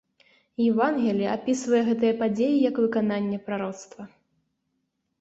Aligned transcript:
Евангелле 0.71 1.27
апісвае 1.33 1.83
гэтыя 1.91 2.13
падзеі 2.23 2.57
як 2.69 2.75
выкананне 2.87 3.37
прароцтва. 3.51 4.11